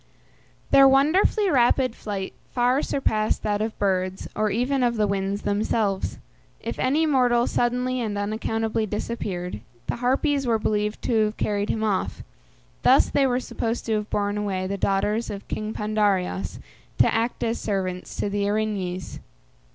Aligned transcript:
Their 0.71 0.87
wonderfully 0.87 1.47
rapid 1.51 1.95
flight 1.95 2.33
far 2.55 2.81
surpassed 2.81 3.43
that 3.43 3.61
of 3.61 3.77
birds, 3.77 4.27
or 4.35 4.49
even 4.49 4.81
of 4.81 4.95
the 4.95 5.05
winds 5.05 5.43
themselves. 5.43 6.17
If 6.59 6.79
any 6.79 7.05
mortal 7.05 7.45
suddenly 7.45 8.01
and 8.01 8.17
unaccountably 8.17 8.87
disappeared, 8.87 9.61
the 9.85 9.97
Harpies 9.97 10.47
were 10.47 10.57
believed 10.57 11.03
to 11.03 11.25
have 11.25 11.37
carried 11.37 11.69
him 11.69 11.83
off. 11.83 12.23
Thus 12.81 13.11
they 13.11 13.27
were 13.27 13.39
supposed 13.39 13.85
to 13.85 13.93
have 13.93 14.09
borne 14.09 14.39
away 14.39 14.65
the 14.65 14.75
daughters 14.75 15.29
of 15.29 15.47
King 15.47 15.71
Pandareos 15.71 16.57
to 16.97 17.13
act 17.13 17.43
as 17.43 17.61
servants 17.61 18.15
to 18.15 18.27
the 18.27 18.47
Erinyes. 18.47 19.19